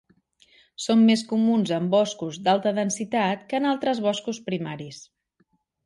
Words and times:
Són 0.85 1.03
més 1.09 1.23
comuns 1.33 1.75
en 1.77 1.91
boscos 1.93 2.41
d'alta 2.49 2.73
densitat 2.81 3.47
que 3.53 3.61
en 3.63 3.71
altres 3.77 4.05
boscos 4.09 4.45
primaris. 4.51 5.09